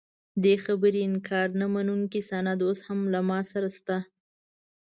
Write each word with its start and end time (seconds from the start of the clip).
دې 0.43 0.55
خبرې 0.65 1.01
انکار 1.09 1.47
نه 1.61 1.65
منونکی 1.73 2.21
سند 2.29 2.59
اوس 2.65 2.79
هم 2.87 2.99
له 3.13 3.19
ما 3.29 3.39
سره 3.51 3.69
شته. 3.77 3.97